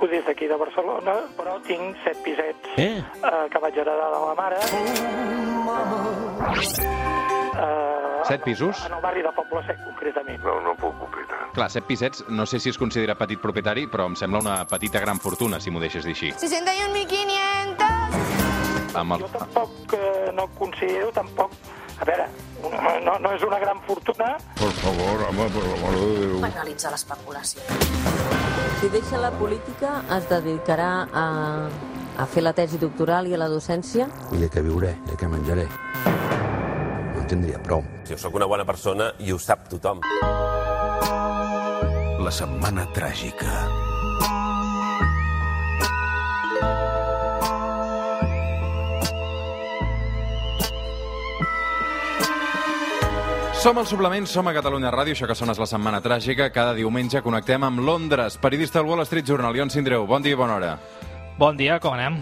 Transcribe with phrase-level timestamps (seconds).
[0.00, 3.02] dedico des d'aquí de Barcelona, però tinc set pisets Eh?
[3.02, 4.56] eh, que vaig heredar de la mare.
[7.60, 8.84] Eh, Set pisos?
[8.86, 10.42] En el barri de Poble Sec, concretament.
[10.44, 11.50] No, no puc opinar.
[11.54, 15.00] Clar, set pisets, no sé si es considera petit propietari, però em sembla una petita
[15.00, 16.32] gran fortuna, si m'ho deixes dir així.
[16.32, 18.96] 61.500.
[19.00, 19.18] Amb el...
[19.20, 21.50] Jo tampoc eh, no considero tampoc...
[22.00, 22.24] A veure,
[23.04, 26.40] no, no és una gran fortuna, Por favor, home, per l'amor de Déu.
[26.44, 27.62] Penalitza l'especulació.
[28.80, 31.24] Si deixa la política, es dedicarà a,
[32.16, 34.08] a fer la tesi doctoral i a la docència?
[34.32, 35.66] I de què viuré, de què menjaré.
[36.04, 37.84] No en tindria prou.
[38.08, 40.00] Jo sóc una bona persona i ho sap tothom.
[42.20, 43.89] La setmana tràgica.
[53.60, 56.46] Som al Suplement, som a Catalunya Ràdio, això que sona és la Setmana Tràgica.
[56.48, 58.38] Cada diumenge connectem amb Londres.
[58.40, 60.06] Periodista del Wall Street Journal, Ion Sindreu.
[60.08, 60.70] Bon dia i bona hora.
[61.36, 62.16] Bon dia, com anem?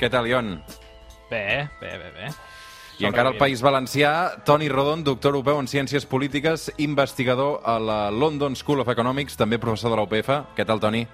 [0.00, 0.54] Què tal, Ion?
[1.28, 2.30] Bé, bé, bé, bé.
[3.02, 8.00] I encara al País Valencià, Toni Rodon, doctor europeu en Ciències Polítiques, investigador a la
[8.10, 10.32] London School of Economics, també professor de la UPF.
[10.56, 11.04] Què tal, Toni?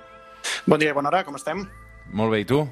[0.71, 1.67] Bon dia i bona hora, com estem?
[2.15, 2.63] Molt bé, i tu?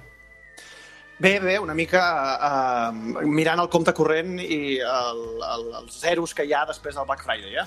[1.22, 2.00] Bé, bé, una mica
[2.34, 7.06] uh, mirant el compte corrent i el, el, els zeros que hi ha després del
[7.06, 7.66] Black Friday, eh?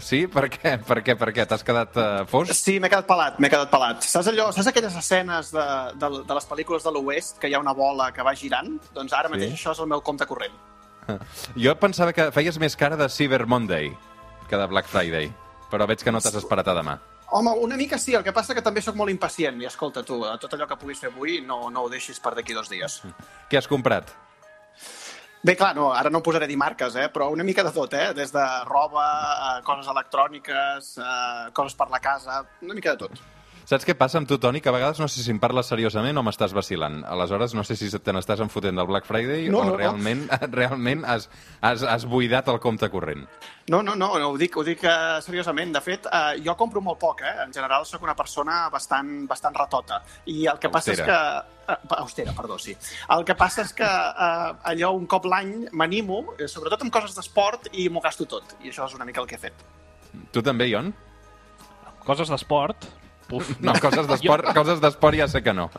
[0.00, 0.22] Sí?
[0.30, 0.76] Per què?
[0.86, 1.16] Per què?
[1.18, 1.44] Per què?
[1.50, 2.52] T'has quedat uh, fos?
[2.56, 4.06] Sí, m'he quedat pelat, m'he quedat pelat.
[4.06, 5.66] Saps allò, saps aquelles escenes de,
[6.00, 8.78] de, de les pel·lícules de l'Oest que hi ha una bola que va girant?
[8.96, 9.34] Doncs ara Sí.
[9.34, 10.56] mateix això és el meu compte corrent.
[11.66, 13.90] Jo pensava que feies més cara de Cyber Monday
[14.48, 15.28] que de Black Friday,
[15.70, 16.96] però veig que no t'has esperat a demà.
[17.32, 20.18] Home, una mica sí, el que passa que també sóc molt impacient i escolta tu,
[20.26, 23.00] eh, tot allò que puguis fer avui no, no ho deixis per d'aquí dos dies.
[23.50, 24.10] Què has comprat?
[25.40, 28.10] Bé, clar, no, ara no posaré dir marques, eh, però una mica de tot, eh?
[28.16, 33.22] Des de roba, eh, coses electròniques, eh, coses per la casa, una mica de tot.
[33.68, 34.60] Saps què passa amb tu, Toni?
[34.62, 37.00] Que a vegades no sé si em parles seriosament o m'estàs vacilant.
[37.06, 39.76] Aleshores, no sé si te n'estàs enfotent del Black Friday No, o no, no.
[39.78, 40.24] realment,
[40.60, 41.28] realment has,
[41.60, 43.26] has, has buidat el compte corrent.
[43.70, 45.74] No, no, no, no ho dic, ho dic uh, seriosament.
[45.76, 47.36] De fet, uh, jo compro molt poc, eh?
[47.44, 50.02] En general sóc una persona bastant, bastant ratota.
[50.26, 51.18] I el que passa és que...
[51.20, 51.56] Austera.
[51.70, 52.74] Uh, austera, perdó, sí.
[53.14, 57.14] El que passa és que uh, allò un cop l'any m'animo, eh, sobretot amb coses
[57.14, 58.56] d'esport, i m'ho gasto tot.
[58.64, 59.62] I això és una mica el que he fet.
[60.34, 60.90] Tu també, Ion?
[62.02, 62.88] Coses d'esport?
[63.30, 63.54] Puf.
[63.64, 65.70] No, coses d'esport coses d'esport ja sé que no.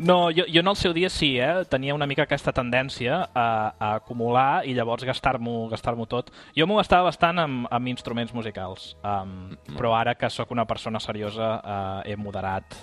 [0.00, 1.66] No, jo, jo en el seu dia sí, eh?
[1.68, 6.30] Tenia una mica aquesta tendència a, a acumular i llavors gastar-m'ho gastar tot.
[6.56, 11.00] Jo m'ho gastava bastant amb, amb instruments musicals, um, però ara que sóc una persona
[11.04, 12.78] seriosa uh, he moderat.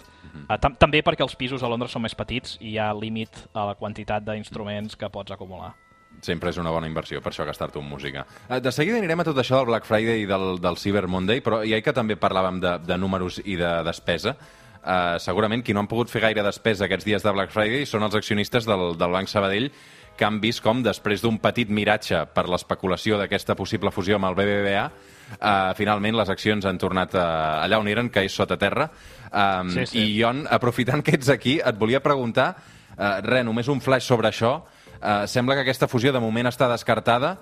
[0.46, 3.48] Uh, tam també perquè els pisos a Londres són més petits i hi ha límit
[3.54, 5.74] a la quantitat d'instruments que pots acumular.
[6.28, 8.26] Sempre és una bona inversió, per això gastar-t'ho en música.
[8.50, 11.40] Eh, De seguida anirem a tot això del Black Friday i del, del Cyber Monday,
[11.46, 14.36] però ja que també parlàvem de, de números i de despesa,
[14.84, 18.04] eh, segurament qui no han pogut fer gaire despesa aquests dies de Black Friday són
[18.08, 19.72] els accionistes del, del Banc Sabadell
[20.18, 24.38] que han vist com, després d'un petit miratge per l'especulació d'aquesta possible fusió amb el
[24.40, 24.86] BBVA,
[25.38, 27.22] eh, finalment les accions han tornat eh,
[27.68, 28.88] allà on eren, que és sota terra.
[29.30, 30.00] Um, Sí, sí.
[30.02, 32.48] I Ion, aprofitant que ets aquí, et volia preguntar,
[32.98, 34.56] eh, res, només un flash sobre això,
[35.02, 37.38] eh, sembla que aquesta fusió de moment està descartada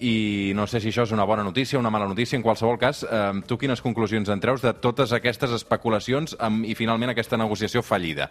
[0.00, 2.36] i no sé si això és una bona notícia o una mala notícia.
[2.36, 6.74] En qualsevol cas, eh, tu quines conclusions en treus de totes aquestes especulacions amb, i
[6.78, 8.30] finalment aquesta negociació fallida?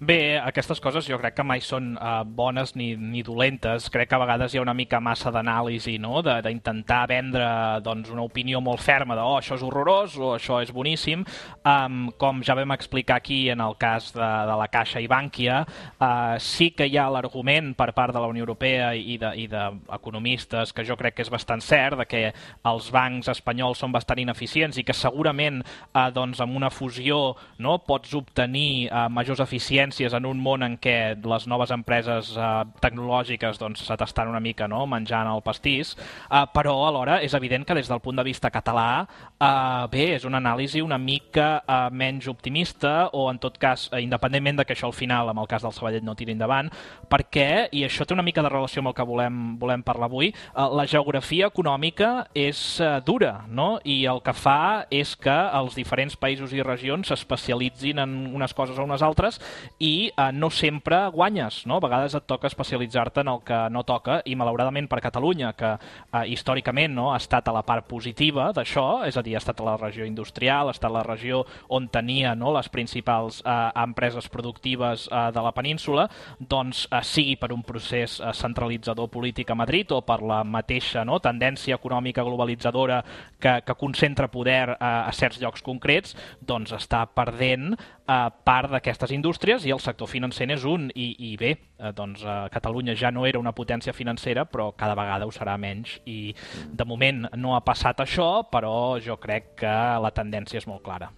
[0.00, 3.86] Bé, aquestes coses jo crec que mai són uh, bones ni, ni dolentes.
[3.94, 7.44] Crec que a vegades hi ha una mica massa d'anàlisi, no?, De- d'intentar vendre
[7.84, 11.22] doncs, una opinió molt ferma de oh, això és horrorós o això és boníssim.
[11.62, 14.18] Um, com ja vam explicar aquí en el cas de,
[14.50, 18.28] de la Caixa i Bànquia, uh, sí que hi ha l'argument per part de la
[18.34, 22.24] Unió Europea i de- d'economistes de, que jo crec que és bastant cert, de que
[22.66, 27.78] els bancs espanyols són bastant ineficients i que segurament eh, doncs, amb una fusió no,
[27.86, 33.58] pots obtenir eh, majors eficiències en un món en què les noves empreses eh, tecnològiques
[33.58, 35.94] doncs, se t'estan una mica no, menjant el pastís,
[36.30, 40.24] eh, però alhora és evident que des del punt de vista català eh, bé, és
[40.24, 44.74] una anàlisi una mica eh, menys optimista o en tot cas, eh, independentment de que
[44.74, 46.70] això al final amb el cas del Sabadell no tiri endavant,
[47.10, 50.32] perquè, i això té una mica de relació amb el que volem, volem parlar avui,
[50.32, 53.78] eh, la geografia econòmica és eh, dura, no?
[53.84, 58.78] I el que fa és que els diferents països i regions s'especialitzin en unes coses
[58.78, 59.40] o unes altres
[59.78, 61.78] i uh, no sempre guanyes, no?
[61.78, 65.74] A vegades et toca especialitzar-te en el que no toca i malauradament per Catalunya, que
[65.74, 69.60] uh, històricament no, ha estat a la part positiva d'això, és a dir, ha estat
[69.60, 71.42] a la regió industrial, ha estat la regió
[71.74, 76.06] on tenia no, les principals uh, empreses productives uh, de la península,
[76.38, 81.04] doncs uh, sigui per un procés uh, centralitzador polític a Madrid o per la mateixa
[81.04, 83.02] no, tendència econòmica globalitzadora
[83.40, 89.12] que, que concentra poder uh, a certs llocs concrets, doncs està perdent eh, part d'aquestes
[89.14, 90.88] indústries i el sector financer n'és un.
[90.94, 94.96] I, i bé, eh, doncs eh, Catalunya ja no era una potència financera, però cada
[94.98, 95.98] vegada ho serà menys.
[96.06, 96.34] I
[96.70, 101.10] de moment no ha passat això, però jo crec que la tendència és molt clara.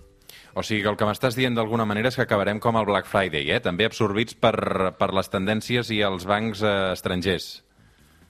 [0.57, 3.09] O sigui que el que m'estàs dient d'alguna manera és que acabarem com el Black
[3.11, 3.61] Friday, eh?
[3.61, 4.57] també absorbits per,
[4.97, 7.66] per les tendències i els bancs eh, estrangers.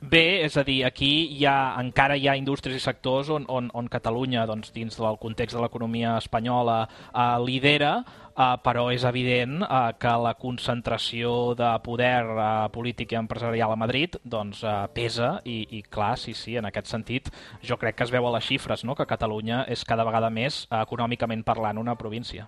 [0.06, 3.72] Bé, és a dir, aquí hi ha, encara hi ha indústries i sectors on, on,
[3.74, 6.76] on Catalunya, doncs, dins del context de l'economia espanyola,
[7.08, 7.90] eh, lidera,
[8.30, 13.80] eh, però és evident eh, que la concentració de poder eh, polític i empresarial a
[13.82, 17.32] Madrid doncs, eh, pesa i, i, clar, sí, sí, en aquest sentit,
[17.66, 20.68] jo crec que es veu a les xifres, no?, que Catalunya és cada vegada més,
[20.70, 22.46] eh, econòmicament parlant, una província.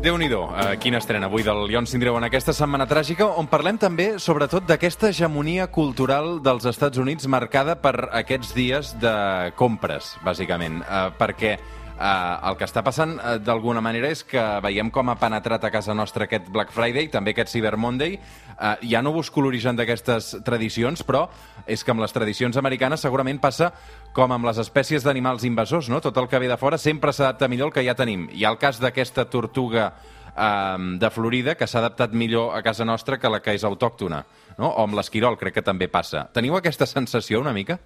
[0.00, 0.46] Déu nhi uh,
[0.80, 5.10] quina estrena avui del Lion Sindreu en aquesta setmana tràgica, on parlem també, sobretot, d'aquesta
[5.10, 9.12] hegemonia cultural dels Estats Units marcada per aquests dies de
[9.60, 10.80] compres, bàsicament.
[10.86, 11.58] Uh, perquè
[12.00, 15.70] Uh, el que està passant, uh, d'alguna manera, és que veiem com ha penetrat a
[15.74, 18.14] casa nostra aquest Black Friday, també aquest Cyber Monday.
[18.54, 21.26] Uh, ja no busco l'origen d'aquestes tradicions, però
[21.68, 23.68] és que amb les tradicions americanes segurament passa
[24.16, 26.00] com amb les espècies d'animals invasors, no?
[26.00, 28.30] Tot el que ve de fora sempre s'adapta millor al que ja tenim.
[28.32, 29.90] Hi ha el cas d'aquesta tortuga
[30.32, 34.24] um, de Florida que s'ha adaptat millor a casa nostra que la que és autòctona,
[34.56, 34.72] no?
[34.72, 36.30] O amb l'esquirol, crec que també passa.
[36.32, 37.76] Teniu aquesta sensació una mica?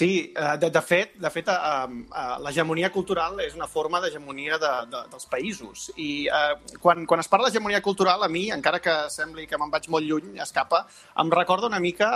[0.00, 4.56] Sí, eh, de, de fet, de fet uh, uh, l'hegemonia cultural és una forma d'hegemonia
[4.62, 5.90] de, de, dels països.
[6.00, 9.68] I uh, quan, quan es parla d'hegemonia cultural, a mi, encara que sembli que me'n
[9.68, 10.86] vaig molt lluny, escapa,
[11.20, 12.08] em recorda una mica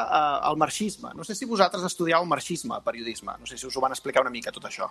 [0.48, 1.12] el marxisme.
[1.12, 3.36] No sé si vosaltres estudiau marxisme, periodisme.
[3.36, 4.88] No sé si us ho van explicar una mica, tot això.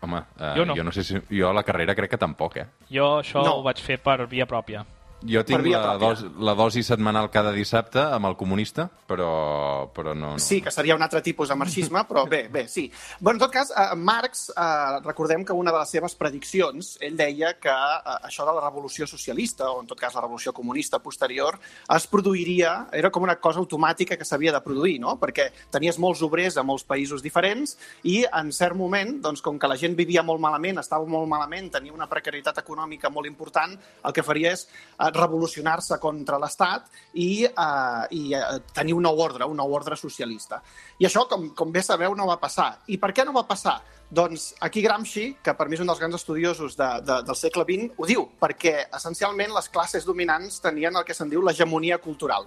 [0.00, 0.80] Home, uh, jo, no.
[0.80, 1.20] jo no sé si...
[1.28, 2.70] Jo a la carrera crec que tampoc, eh?
[2.88, 3.58] Jo això no.
[3.58, 4.86] ho vaig fer per via pròpia.
[5.24, 10.34] Jo tinc la, dos, la dosi setmanal cada dissabte amb el comunista, però, però no,
[10.36, 10.42] no.
[10.42, 12.84] Sí, que seria un altre tipus de marxisme, però bé, bé, sí.
[13.20, 17.16] Bé, en tot cas, eh, Marx, eh, recordem que una de les seves prediccions, ell
[17.16, 21.00] deia que eh, això de la revolució socialista, o en tot cas la revolució comunista
[21.00, 21.56] posterior,
[21.96, 25.16] es produiria, era com una cosa automàtica que s'havia de produir, no?
[25.22, 29.70] Perquè tenies molts obrers a molts països diferents i en cert moment, doncs, com que
[29.70, 33.74] la gent vivia molt malament, estava molt malament, tenia una precarietat econòmica molt important,
[34.04, 38.44] el que faria és eh, revolucionar-se contra l'Estat i, eh, i eh,
[38.74, 40.62] tenir un nou ordre, un nou ordre socialista.
[40.98, 42.72] I això, com, com bé sabeu, no va passar.
[42.88, 43.80] I per què no va passar?
[44.06, 47.64] Doncs aquí Gramsci, que per mi és un dels grans estudiosos de, de, del segle
[47.66, 52.46] XX, ho diu, perquè essencialment les classes dominants tenien el que se'n diu l'hegemonia cultural.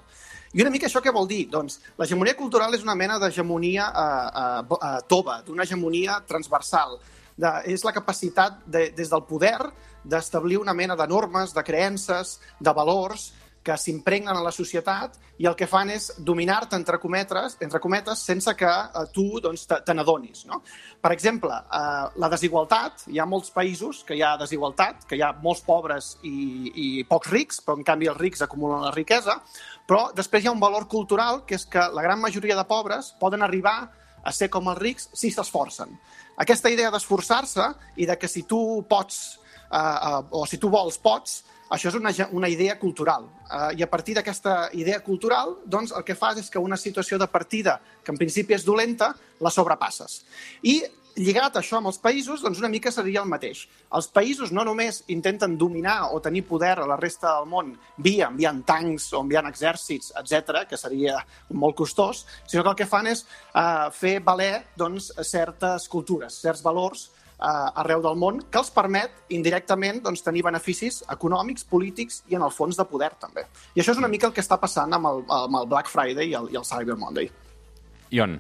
[0.56, 1.44] I una mica això què vol dir?
[1.52, 6.98] Doncs l'hegemonia cultural és una mena d'hegemonia eh, eh, eh, tova, d'una hegemonia transversal.
[7.40, 9.58] De, és la capacitat de, des del poder
[10.10, 13.30] d'establir una mena de normes, de creences, de valors
[13.64, 18.22] que s'impregnen a la societat i el que fan és dominar-te, entre, cometes, entre cometes,
[18.26, 20.46] sense que eh, tu doncs, te n'adonis.
[20.50, 20.62] No?
[21.02, 25.24] Per exemple, eh, la desigualtat, hi ha molts països que hi ha desigualtat, que hi
[25.24, 29.40] ha molts pobres i, i pocs rics, però en canvi els rics acumulen la riquesa,
[29.88, 33.14] però després hi ha un valor cultural, que és que la gran majoria de pobres
[33.20, 33.78] poden arribar
[34.24, 35.94] a ser com els rics si s'esforcen.
[36.40, 37.66] Aquesta idea d'esforçar-se
[38.00, 39.40] i de que si tu pots
[39.72, 43.28] eh, uh, o si tu vols, pots, això és una, una idea cultural.
[43.46, 47.20] Uh, I a partir d'aquesta idea cultural, doncs, el que fas és que una situació
[47.22, 50.24] de partida, que en principi és dolenta, la sobrepasses.
[50.66, 50.82] I
[51.20, 53.66] lligat això amb els països, doncs una mica seria el mateix.
[53.96, 58.30] Els països no només intenten dominar o tenir poder a la resta del món via
[58.30, 61.20] enviant tancs o enviant exèrcits, etc, que seria
[61.52, 66.64] molt costós, sinó que el que fan és uh, fer valer doncs, certes cultures, certs
[66.66, 72.36] valors eh, arreu del món que els permet indirectament doncs, tenir beneficis econòmics, polítics i
[72.36, 73.46] en el fons de poder també.
[73.76, 76.34] I això és una mica el que està passant amb el, amb el Black Friday
[76.34, 77.32] i el, i el Cyber Monday.
[78.12, 78.40] Ion.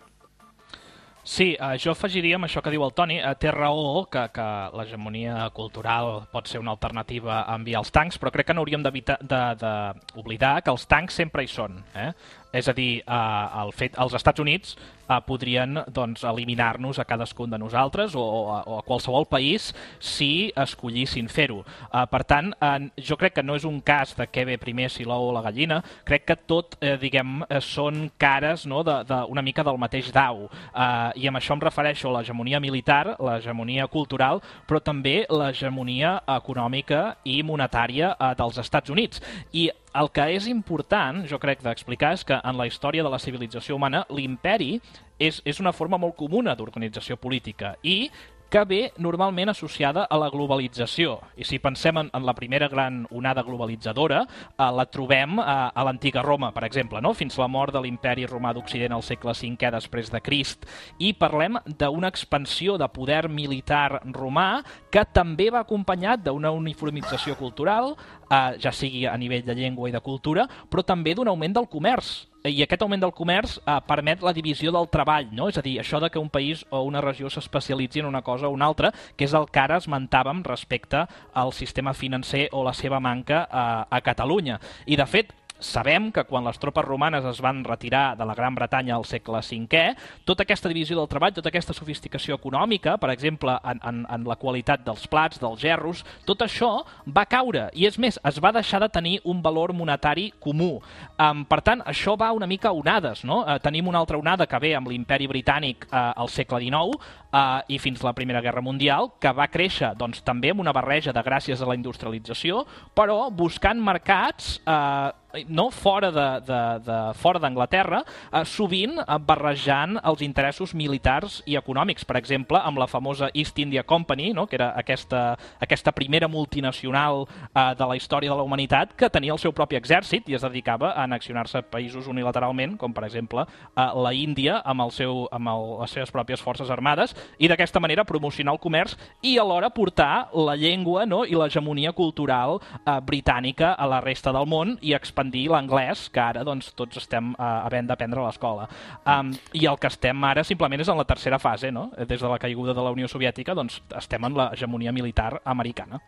[1.29, 4.45] Sí, eh, jo afegiria amb això que diu el Toni, eh, té raó que, que
[4.73, 8.81] l'hegemonia cultural pot ser una alternativa a enviar els tancs, però crec que no hauríem
[8.81, 11.77] d'oblidar que els tancs sempre hi són.
[11.93, 12.09] Eh?
[12.51, 14.75] És a dir, eh, el fet, els Estats Units
[15.09, 19.69] eh, podrien doncs, eliminar-nos a cadascun de nosaltres o, o, a, o a qualsevol país
[19.99, 21.61] si escollissin fer-ho.
[21.61, 24.89] Eh, per tant, eh, jo crec que no és un cas de què ve primer
[24.93, 28.99] si l'ou o la gallina, crec que tot, eh, diguem, eh, són cares no, de,
[29.09, 30.47] de, una mica del mateix dau.
[30.49, 37.19] Eh, I amb això em refereixo a l'hegemonia militar, l'hegemonia cultural, però també l'hegemonia econòmica
[37.29, 39.21] i monetària eh, dels Estats Units.
[39.53, 43.19] I el que és important, jo crec, d'explicar és que en la història de la
[43.21, 44.75] civilització humana l'imperi
[45.17, 48.11] és, és una forma molt comuna d'organització política i
[48.49, 51.19] que ve normalment associada a la globalització.
[51.37, 55.85] I si pensem en, en la primera gran onada globalitzadora, eh, la trobem eh, a
[55.85, 57.13] l'antiga Roma, per exemple, no?
[57.13, 60.65] fins la mort de l'imperi romà d'Occident al segle V després de Crist.
[60.97, 67.93] I parlem d'una expansió de poder militar romà que també va acompanyat d'una uniformització cultural,
[68.29, 71.69] eh, ja sigui a nivell de llengua i de cultura, però també d'un augment del
[71.69, 75.49] comerç i aquest augment del comerç eh, permet la divisió del treball, no?
[75.51, 78.47] És a dir, això de que un país o una regió s'especialitzi en una cosa
[78.47, 82.73] o una altra, que és el que ara esmentàvem respecte al sistema financer o la
[82.73, 84.59] seva manca a, a Catalunya.
[84.85, 88.55] I, de fet, Sabem que quan les tropes romanes es van retirar de la Gran
[88.55, 89.81] Bretanya al segle V,
[90.23, 94.37] tota aquesta divisió del treball, tota aquesta sofisticació econòmica, per exemple, en, en, en la
[94.39, 97.67] qualitat dels plats, dels gerros, tot això va caure.
[97.75, 100.79] I és més, es va deixar de tenir un valor monetari comú.
[101.19, 103.25] Um, per tant, això va una mica a onades.
[103.27, 103.41] No?
[103.43, 107.61] Uh, tenim una altra onada que ve amb l'imperi britànic uh, al segle XIX uh,
[107.67, 111.23] i fins la Primera Guerra Mundial, que va créixer doncs, també amb una barreja de
[111.25, 112.65] gràcies a la industrialització,
[112.97, 115.11] però buscant mercats uh,
[115.47, 121.57] no fora de, de, de fora d'Anglaterra, eh, sovint eh, barrejant els interessos militars i
[121.59, 122.05] econòmics.
[122.07, 124.47] Per exemple, amb la famosa East India Company, no?
[124.47, 129.35] que era aquesta, aquesta primera multinacional eh, de la història de la humanitat que tenia
[129.35, 133.89] el seu propi exèrcit i es dedicava a anaccionar-se països unilateralment, com per exemple eh,
[133.95, 138.05] la Índia amb, el seu, amb el, les seves pròpies forces armades, i d'aquesta manera
[138.07, 141.23] promocionar el comerç i alhora portar la llengua no?
[141.25, 146.43] i l'hegemonia cultural eh, britànica a la resta del món i expandir l'anglès, que ara
[146.47, 148.67] doncs, tots estem uh, havent d'aprendre a l'escola.
[149.05, 151.89] Um, I el que estem ara simplement és en la tercera fase, no?
[151.97, 156.01] Des de la caiguda de la Unió Soviètica, doncs estem en l'hegemonia militar americana.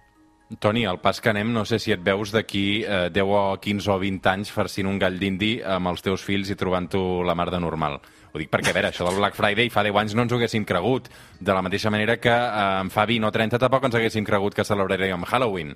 [0.59, 3.91] Toni, el pas que anem, no sé si et veus d'aquí eh, 10 o 15
[3.93, 7.47] o 20 anys farcint un gall d'indi amb els teus fills i trobant-ho la mar
[7.53, 8.01] de normal.
[8.31, 10.39] Ho dic perquè, a veure, això del Black Friday fa 10 anys no ens ho
[10.39, 11.09] haguéssim cregut.
[11.39, 14.67] De la mateixa manera que eh, fa 20 o 30 tampoc ens haguéssim cregut que
[14.67, 15.75] celebraríem Halloween.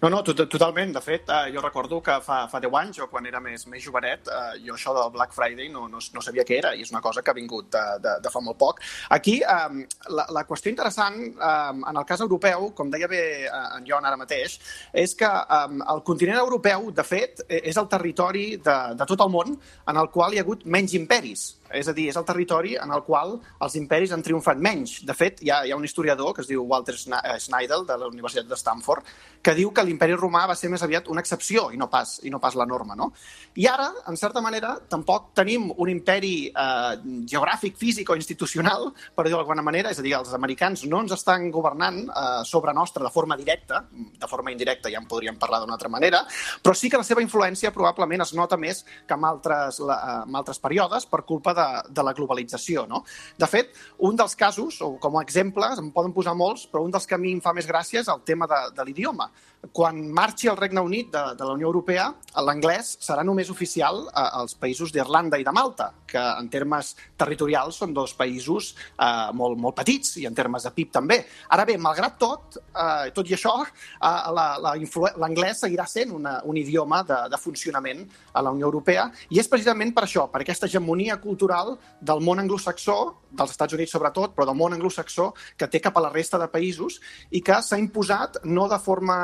[0.00, 0.92] No, no, tot, totalment.
[0.94, 3.82] De fet, eh, jo recordo que fa, fa 10 anys, o quan era més, més
[3.84, 6.92] jovenet, eh, jo això del Black Friday no, no, no sabia què era, i és
[6.92, 8.82] una cosa que ha vingut de, de, de fa molt poc.
[9.14, 9.84] Aquí, eh,
[10.14, 14.08] la, la qüestió interessant, eh, en el cas europeu, com deia bé eh, en Joan
[14.08, 14.58] ara mateix,
[14.92, 19.24] és que eh, el continent europeu, de fet, e, és el territori de, de tot
[19.24, 21.48] el món en el qual hi ha hagut menys imperis.
[21.74, 24.98] És a dir, és el territori en el qual els imperis han triomfat menys.
[25.06, 28.08] De fet, hi ha, hi ha un historiador que es diu Walter Schneidel, de la
[28.08, 29.06] Universitat de Stanford,
[29.42, 32.30] que diu que l'imperi romà va ser més aviat una excepció i no pas, i
[32.32, 32.96] no pas la norma.
[32.98, 33.10] No?
[33.58, 36.94] I ara, en certa manera, tampoc tenim un imperi eh,
[37.28, 41.14] geogràfic, físic o institucional, per dir-ho d'alguna manera, és a dir, els americans no ens
[41.16, 45.62] estan governant eh, sobre nostra de forma directa, de forma indirecta ja en podríem parlar
[45.62, 46.24] d'una altra manera,
[46.62, 50.36] però sí que la seva influència probablement es nota més que en altres, la, en
[50.38, 52.86] altres períodes per culpa de, de la globalització.
[52.90, 53.02] No?
[53.38, 53.74] De fet,
[54.08, 57.18] un dels casos, o com a exemples, en poden posar molts, però un dels que
[57.18, 59.30] a mi em fa més gràcia és el tema de, de l'idioma.
[59.74, 62.04] Quan marxi el Regne Unit de, de la Unió Europea,
[62.46, 67.92] l'anglès serà només oficial als països d'Irlanda i de Malta, que en termes territorials són
[67.96, 71.18] dos països eh, molt, molt petits i en termes de PIB també.
[71.54, 77.02] Ara bé, malgrat tot, eh, tot i això, eh, l'anglès seguirà sent una, un idioma
[77.08, 81.18] de, de funcionament a la Unió Europea i és precisament per això, per aquesta hegemonia
[81.18, 82.98] cultural del món anglosaxó,
[83.30, 86.48] dels Estats Units sobretot, però del món anglosaxó, que té cap a la resta de
[86.52, 87.00] països
[87.30, 89.18] i que s'ha imposat no de forma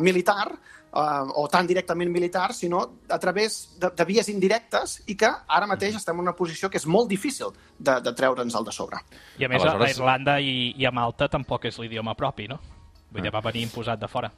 [0.00, 0.50] militar,
[0.96, 5.66] eh, o tan directament militar, sinó a través de, de vies indirectes i que ara
[5.66, 9.02] mateix estem en una posició que és molt difícil de, de treure'ns el de sobre.
[9.38, 9.92] I a més Aleshores...
[9.92, 12.60] a Irlanda i, i a Malta tampoc és l'idioma propi, no?
[13.12, 14.32] Vull dir, va venir imposat de fora.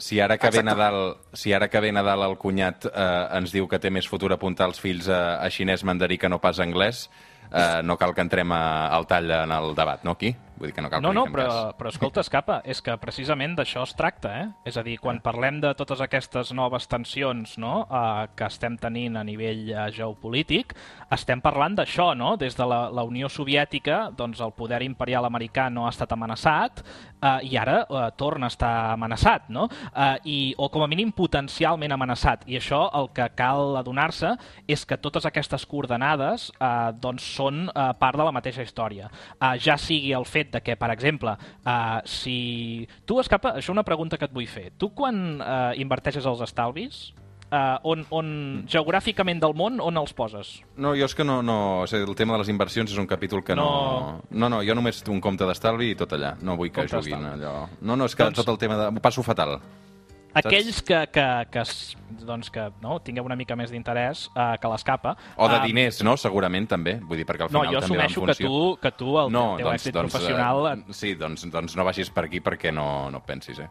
[0.00, 3.68] Si ara que ve Nadal, si ara que ve Nadal el cunyat eh, ens diu
[3.68, 7.04] que té més futur apuntar els fills a, a xinès mandarí que no pas anglès,
[7.52, 10.32] eh, no cal que entrem a, al tall en el debat, no, aquí?
[10.60, 11.76] Vull dir que no cal No, que no, però, cas.
[11.78, 14.48] però escolta, escapa, és que precisament d'això es tracta, eh?
[14.68, 17.86] És a dir, quan parlem de totes aquestes noves tensions no?
[17.88, 20.74] eh, que estem tenint a nivell eh, geopolític,
[21.16, 22.34] estem parlant d'això, no?
[22.36, 26.84] Des de la, la Unió Soviètica, doncs el poder imperial americà no ha estat amenaçat
[26.84, 29.64] eh, i ara eh, torna a estar amenaçat, no?
[29.94, 32.44] Eh, i, o com a mínim potencialment amenaçat.
[32.52, 34.34] I això el que cal adonar-se
[34.68, 39.08] és que totes aquestes coordenades eh, doncs són eh, part de la mateixa història.
[39.40, 42.86] Eh, ja sigui el fet de que, per exemple, uh, si...
[43.06, 44.70] Tu, Escapa, això és una pregunta que et vull fer.
[44.78, 47.02] Tu, quan uh, inverteixes els estalvis,
[47.50, 48.30] uh, on, on
[48.70, 50.56] geogràficament del món, on els poses?
[50.76, 51.40] No, jo és que no...
[51.46, 53.68] no o sigui, el tema de les inversions és un capítol que no...
[53.68, 54.16] No.
[54.30, 56.36] No, no, jo només un compte d'estalvi i tot allà.
[56.42, 57.54] No vull que Compte juguin allò...
[57.80, 58.90] No, no, és que Doncs- tot el tema de...
[58.94, 59.58] Ho passo fatal.
[60.38, 61.64] Aquells que, que, que,
[62.26, 65.16] doncs que no, tingueu una mica més d'interès uh, que l'escapa...
[65.36, 66.16] O de eh, diners, no?
[66.20, 66.98] Segurament, també.
[67.02, 68.50] Vull dir, perquè al No, final jo també va en assumeixo que funció...
[68.50, 70.66] tu, que tu el no, teu doncs, èxit doncs, professional...
[70.72, 73.70] Eh, sí, doncs, doncs no vagis per aquí perquè no, no pensis, eh?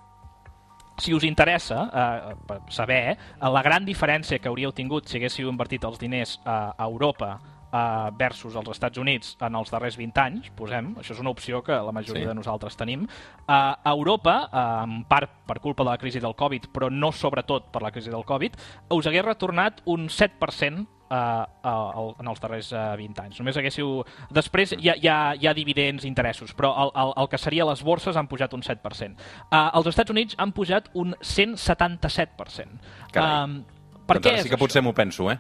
[0.99, 2.35] si us interessa eh,
[2.67, 6.85] saber eh, la gran diferència que hauríeu tingut si haguéssiu invertit els diners eh, a
[6.85, 7.37] Europa
[7.71, 11.63] eh, versus als Estats Units en els darrers 20 anys, posem, això és una opció
[11.63, 12.27] que la majoria Sí.
[12.27, 13.03] de nosaltres tenim.
[13.03, 17.11] Eh, a Europa, eh, en part per culpa de la crisi del Covid, però no
[17.11, 18.55] sobretot per la crisi del Covid,
[18.89, 23.39] us hagués retornat un 7% eh, uh, en els darrers uh, 20 anys.
[23.41, 24.03] Només haguéssiu...
[24.35, 27.67] Després hi ha, hi ha, hi ha dividends, interessos, però el, el, el que seria
[27.69, 29.17] les borses han pujat un 7%.
[29.49, 32.79] Uh, els Estats Units han pujat un 177%.
[33.11, 33.43] Carai.
[33.43, 33.61] Um,
[34.09, 35.37] per doncs què ara és sí que potser m'ho penso, eh?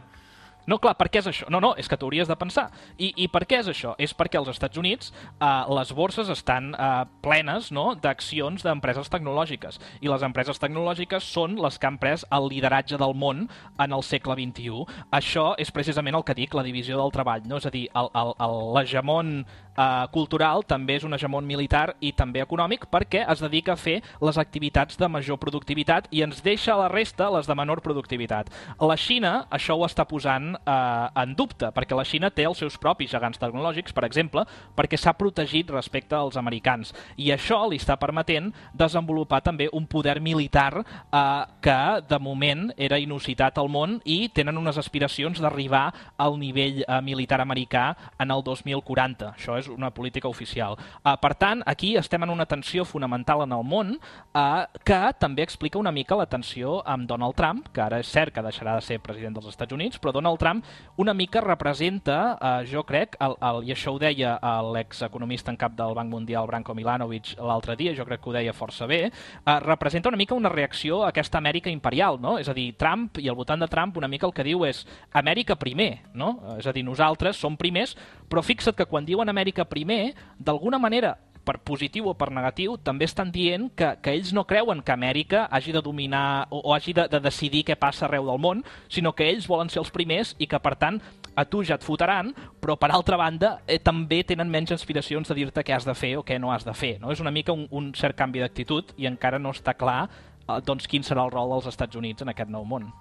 [0.67, 1.47] No, clar, per què és això?
[1.49, 2.67] No, no, és que t'hauries de pensar.
[2.97, 3.95] I, I per què és això?
[4.01, 6.89] És perquè als Estats Units eh, les borses estan eh,
[7.23, 9.79] plenes no, d'accions d'empreses tecnològiques.
[10.01, 13.47] I les empreses tecnològiques són les que han pres el lideratge del món
[13.79, 14.85] en el segle XXI.
[15.15, 17.47] Això és precisament el que dic, la divisió del treball.
[17.49, 17.57] No?
[17.57, 19.41] És a dir, l'hegemon
[19.79, 23.99] eh, cultural també és un hegemon militar i també econòmic perquè es dedica a fer
[24.25, 28.49] les activitats de major productivitat i ens deixa la resta les de menor productivitat.
[28.81, 32.77] La Xina això ho està posant eh, en dubte, perquè la Xina té els seus
[32.81, 36.93] propis gegants tecnològics, per exemple, perquè s'ha protegit respecte als americans.
[37.17, 41.79] I això li està permetent desenvolupar també un poder militar eh, que,
[42.09, 45.87] de moment, era inusitat al món i tenen unes aspiracions d'arribar
[46.17, 49.33] al nivell eh, militar americà en el 2040.
[49.35, 50.77] Això és una política oficial.
[51.03, 55.43] Eh, per tant, aquí estem en una tensió fonamental en el món eh, que també
[55.43, 58.85] explica una mica la tensió amb Donald Trump, que ara és cert que deixarà de
[58.85, 60.65] ser president dels Estats Units, però Donald Trump
[60.99, 64.33] una mica representa, eh, jo crec, el, el, i això ho deia
[64.73, 68.55] l'execonomista en cap del Banc Mundial, Branko Milanovic, l'altre dia, jo crec que ho deia
[68.55, 72.37] força bé, eh, representa una mica una reacció a aquesta Amèrica imperial, no?
[72.39, 74.85] És a dir, Trump i al voltant de Trump una mica el que diu és
[75.13, 76.33] Amèrica primer, no?
[76.57, 77.95] És a dir, nosaltres som primers,
[78.29, 81.15] però fixa't que quan diuen Amèrica primer, d'alguna manera
[81.45, 85.45] per positiu o per negatiu, també estan dient que, que ells no creuen que Amèrica
[85.49, 89.13] hagi de dominar o, o hagi de, de decidir què passa arreu del món, sinó
[89.15, 91.01] que ells volen ser els primers i que, per tant,
[91.39, 95.37] a tu ja et fotran, però, per altra banda, eh, també tenen menys aspiracions de
[95.37, 96.97] dir-te què has de fer o què no has de fer.
[96.99, 97.13] No?
[97.13, 100.87] És una mica un, un cert canvi d'actitud i encara no està clar eh, doncs,
[100.87, 102.91] quin serà el rol dels Estats Units en aquest nou món.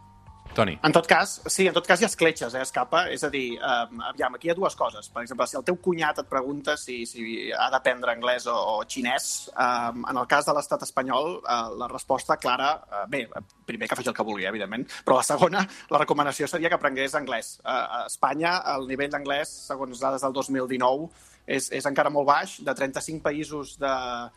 [0.59, 0.75] Toni.
[0.83, 3.05] En tot cas, sí, en tot cas hi ha escletxes, eh, escapa.
[3.14, 5.07] És a dir, um, aviam, aquí hi ha dues coses.
[5.14, 8.83] Per exemple, si el teu cunyat et pregunta si, si ha d'aprendre anglès o, o
[8.83, 13.29] xinès, um, en el cas de l'estat espanyol, uh, la resposta clara, uh, bé,
[13.71, 15.62] primer que faci el que vulgui, evidentment, però la segona,
[15.94, 17.55] la recomanació seria que aprengués anglès.
[17.62, 21.07] Uh, a Espanya, el nivell d'anglès, segons dades del 2019,
[21.49, 23.94] és, és encara molt baix, de 35 països de...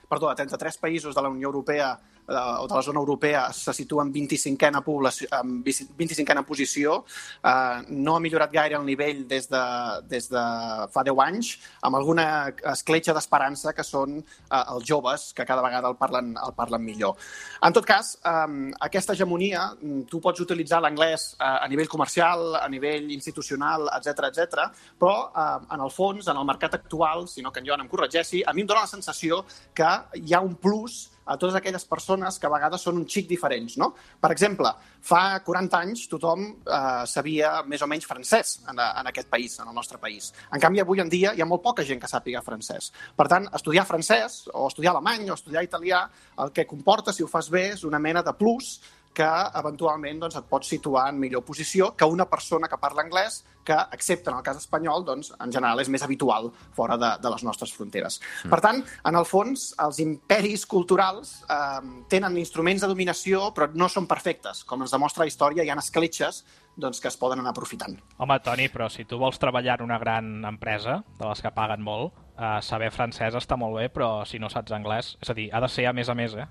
[0.07, 3.73] Perdó, de 33 països de la Unió Europea eh, o de la zona europea se
[3.73, 7.03] situa en 25a, població, en 25a posició.
[7.43, 9.63] Eh, no ha millorat gaire el nivell des de,
[10.09, 10.43] des de
[10.91, 12.25] fa 10 anys, amb alguna
[12.73, 17.17] escletxa d'esperança que són eh, els joves, que cada vegada el parlen, el parlen millor.
[17.61, 22.55] En tot cas, eh, aquesta hegemonia, mm, tu pots utilitzar l'anglès eh, a nivell comercial,
[22.61, 24.67] a nivell institucional, etc etc.
[24.99, 27.89] però eh, en el fons, en el mercat actual, si no que en Joan em
[27.91, 31.85] corregeixi, a mi em dóna la sensació que hi ha un plus a totes aquelles
[31.85, 33.91] persones que a vegades són un xic diferents, no?
[34.21, 39.29] Per exemple, fa 40 anys tothom eh, sabia més o menys francès en, en aquest
[39.29, 40.31] país, en el nostre país.
[40.51, 42.91] En canvi, avui en dia hi ha molt poca gent que sàpiga francès.
[43.17, 46.05] Per tant, estudiar francès o estudiar alemany o estudiar italià,
[46.41, 48.79] el que comporta, si ho fas bé, és una mena de plus
[49.13, 53.41] que eventualment doncs, et pot situar en millor posició que una persona que parla anglès
[53.63, 57.31] que, excepte en el cas espanyol, doncs, en general és més habitual fora de, de
[57.33, 58.17] les nostres fronteres.
[58.43, 58.53] Mm.
[58.53, 63.89] Per tant, en el fons, els imperis culturals eh, tenen instruments de dominació, però no
[63.91, 64.63] són perfectes.
[64.65, 66.43] Com ens demostra la història, hi ha escletxes
[66.81, 67.97] doncs, que es poden anar aprofitant.
[68.17, 71.83] Home, Toni, però si tu vols treballar en una gran empresa, de les que paguen
[71.83, 75.49] molt, uh, saber francès està molt bé, però si no saps anglès, és a dir,
[75.53, 76.47] ha de ser a més a més, eh?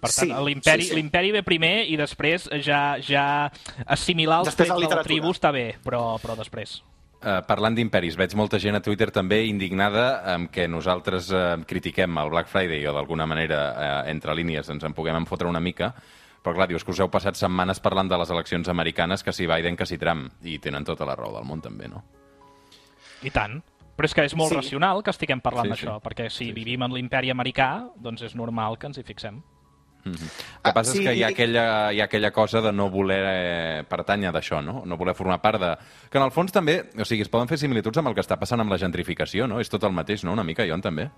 [0.00, 0.94] Per tant, Sí, l'imperi sí, sí.
[0.98, 3.50] l'imperi ve primer i després ja, ja
[3.86, 6.82] assimilar els Després trets de la tribu està bé, però, però després.
[7.16, 12.18] Uh, parlant d'imperis, veig molta gent a Twitter també indignada amb que nosaltres uh, critiquem
[12.20, 15.94] el Black Friday o d'alguna manera, uh, entre línies, ens en puguem enfotre una mica,
[16.44, 19.48] però clar, dius que us heu passat setmanes parlant de les eleccions americanes, que si
[19.48, 22.04] Biden, que si Trump, i tenen tota la raó del món també, no?
[23.24, 23.58] I tant.
[23.96, 24.56] Però és que és molt Sí.
[24.60, 26.04] racional que estiguem parlant Sí, d'això, sí.
[26.04, 29.40] perquè si vivim en l'imperi americà, doncs és normal que ens hi fixem.
[30.14, 32.72] El que passa sí, és que hi ha i- aquella, hi ha aquella cosa de
[32.72, 34.82] no voler eh, pertànyer d'això, no?
[34.86, 35.72] No voler formar part de...
[36.10, 38.38] Que en el fons també, o sigui, es poden fer similituds amb el que està
[38.38, 39.60] passant amb la gentrificació, no?
[39.60, 40.32] És tot el mateix, no?
[40.32, 41.08] Una mica, Ion, també?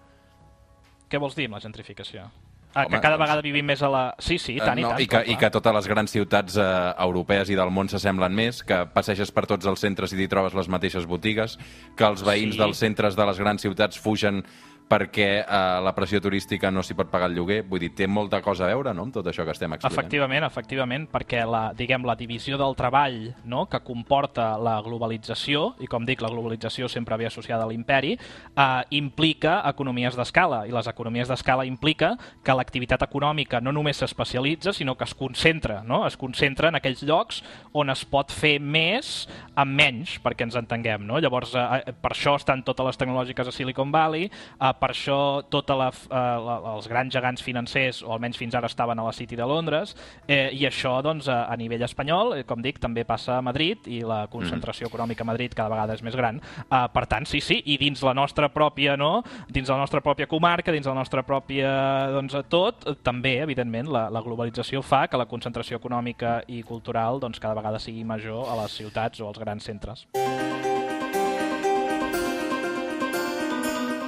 [1.09, 2.29] Què vols dir amb la gentrificació?
[2.75, 4.03] Ah, Home, que cada doncs- vegada vivim més a la...
[4.21, 5.01] Sí, sí, i tant, Eh, i no, tant.
[5.01, 6.67] i, que, clar, I que totes les grans ciutats eh,
[7.01, 10.53] europees i del món s'assemblen més, que passeges per tots els centres i t'hi trobes
[10.55, 11.57] les mateixes botigues,
[11.97, 12.61] que els veïns Sí.
[12.61, 14.45] dels centres de les grans ciutats fugen
[14.89, 17.61] perquè eh, la pressió turística no s'hi pot pagar el lloguer.
[17.69, 19.95] Vull dir, té molta cosa a veure no, amb tot això que estem explicant.
[19.95, 25.91] Efectivament, efectivament, perquè la, diguem, la divisió del treball no, que comporta la globalització, i
[25.91, 30.89] com dic, la globalització sempre ve associada a l'imperi, eh, implica economies d'escala, i les
[30.91, 36.07] economies d'escala implica que l'activitat econòmica no només s'especialitza, sinó que es concentra, no?
[36.09, 37.43] es concentra en aquells llocs
[37.77, 41.05] on es pot fer més amb menys, perquè ens entenguem.
[41.07, 41.21] No?
[41.21, 45.19] Llavors, eh, per això estan totes les tecnològiques a Silicon Valley, eh, per això
[45.51, 49.15] tota la, eh, la, els grans gegants financers, o almenys fins ara estaven a la
[49.17, 49.95] City de Londres,
[50.27, 53.87] eh, i això doncs, a, a nivell espanyol, eh, com dic, també passa a Madrid,
[53.87, 56.41] i la concentració econòmica a Madrid cada vegada és més gran.
[56.65, 59.23] Eh, per tant, sí, sí, i dins la nostra pròpia, no?
[59.49, 61.71] dins la nostra pròpia comarca, dins la nostra pròpia
[62.15, 67.41] doncs, tot, també, evidentment, la, la globalització fa que la concentració econòmica i cultural doncs,
[67.43, 70.07] cada vegada sigui major a les ciutats o als grans centres.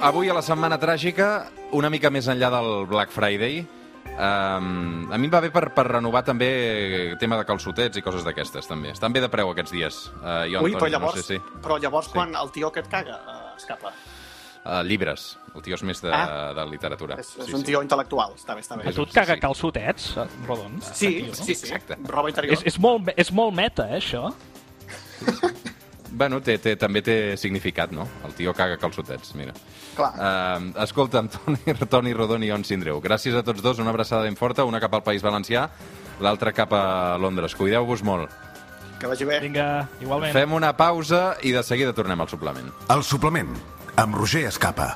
[0.01, 1.27] Avui a la Setmana Tràgica,
[1.77, 3.59] una mica més enllà del Black Friday,
[4.15, 6.47] um, a mi em va bé per, per renovar també
[7.21, 8.95] tema de calçotets i coses d'aquestes, també.
[8.95, 9.99] Estan bé de preu aquests dies.
[10.23, 11.59] Uh, jo, Ui, però Antoni, llavors, no sé si...
[11.61, 12.15] però llavors Sí.
[12.17, 13.93] quan el tio que et caga uh, escapa.
[14.61, 15.35] Uh, llibres.
[15.55, 16.51] El tio és més de, Ah.
[16.57, 17.15] de literatura.
[17.21, 18.89] És, és un tio intel·lectual, està bé, està bé.
[18.89, 19.41] A tu et sí, caga sí.
[19.45, 20.11] calçotets,
[20.49, 20.91] rodons?
[20.97, 21.33] Sí, Aquí, no?
[21.37, 21.97] sí, sí, Exacte.
[22.09, 22.57] roba interior.
[22.57, 24.31] És, és, molt, és molt meta, eh, això?
[26.11, 28.05] Bueno, té, té, també té significat, no?
[28.27, 29.55] El tio caga calçotets, mira.
[29.95, 30.11] Clar.
[30.15, 34.35] Uh, escolta'm, Toni, Toni Rodon i On Sindreu, gràcies a tots dos, una abraçada ben
[34.39, 35.69] forta, una cap al País Valencià,
[36.21, 36.83] l'altra cap a
[37.21, 37.55] Londres.
[37.57, 38.31] Cuideu-vos molt.
[39.01, 39.39] Que vagi bé.
[39.41, 40.35] Vinga, igualment.
[40.35, 42.69] Fem una pausa i de seguida tornem al suplement.
[42.93, 43.55] El suplement,
[43.97, 44.91] amb Roger Escapa.